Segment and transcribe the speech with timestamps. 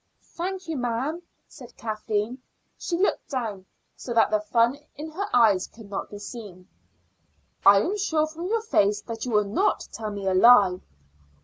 [0.33, 2.41] "Thank you, ma'am," said Kathleen.
[2.79, 6.67] She looked down, so that the fun in her eyes could not be seen.
[7.63, 10.79] "I am sure from your face that you will not tell me a lie."